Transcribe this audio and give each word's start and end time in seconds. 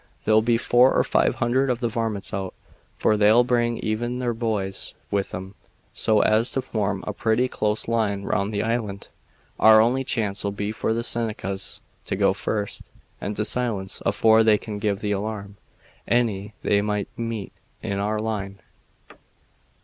There'll 0.25 0.41
be 0.41 0.57
four 0.57 0.95
or 0.95 1.03
five 1.03 1.35
hundred 1.35 1.69
of 1.69 1.79
the 1.79 1.87
varmints 1.87 2.33
out, 2.33 2.55
for 2.97 3.15
they'll 3.17 3.43
bring 3.43 3.77
even 3.77 4.17
their 4.17 4.33
boys 4.33 4.95
with 5.11 5.31
'em, 5.31 5.53
so 5.93 6.21
as 6.21 6.49
to 6.53 6.61
form 6.63 7.03
a 7.05 7.13
pretty 7.13 7.47
close 7.47 7.87
line 7.87 8.23
round 8.23 8.51
the 8.51 8.63
island. 8.63 9.09
Our 9.59 9.79
only 9.79 10.03
chance'll 10.03 10.49
be 10.49 10.71
for 10.71 10.91
the 10.91 11.03
Senecas 11.03 11.81
to 12.05 12.15
go 12.15 12.33
first, 12.33 12.89
and 13.21 13.35
to 13.35 13.45
silence, 13.45 14.01
afore 14.03 14.43
they 14.43 14.57
can 14.57 14.79
give 14.79 15.01
the 15.01 15.11
alarm, 15.11 15.57
any 16.07 16.55
they 16.63 16.81
might 16.81 17.07
meet 17.15 17.53
on 17.83 17.99
our 17.99 18.17
line. 18.17 18.59